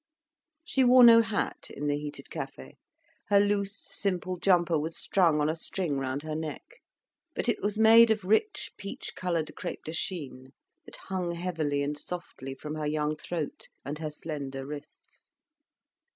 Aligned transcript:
She 0.63 0.83
wore 0.83 1.03
no 1.03 1.21
hat 1.21 1.67
in 1.69 1.85
the 1.85 1.95
heated 1.95 2.25
café, 2.31 2.77
her 3.27 3.39
loose, 3.39 3.87
simple 3.91 4.37
jumper 4.39 4.79
was 4.79 4.97
strung 4.97 5.39
on 5.39 5.47
a 5.47 5.55
string 5.55 5.99
round 5.99 6.23
her 6.23 6.33
neck. 6.33 6.81
But 7.35 7.47
it 7.47 7.61
was 7.61 7.77
made 7.77 8.09
of 8.09 8.25
rich 8.25 8.71
peach 8.77 9.13
coloured 9.15 9.51
crêpe 9.55 9.83
de 9.85 9.93
chine, 9.93 10.53
that 10.85 10.95
hung 10.95 11.33
heavily 11.35 11.83
and 11.83 11.95
softly 11.95 12.55
from 12.55 12.73
her 12.73 12.87
young 12.87 13.15
throat 13.15 13.67
and 13.85 13.99
her 13.99 14.09
slender 14.09 14.65
wrists. 14.65 15.33